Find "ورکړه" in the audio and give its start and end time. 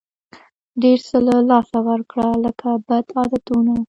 1.89-2.27